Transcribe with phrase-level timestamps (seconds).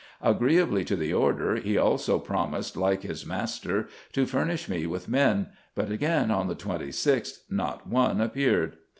[0.23, 5.49] Agreeably to the order, he also promised, like his master, to furnish me with men;
[5.75, 8.77] but again, on the 26th, not one appeared.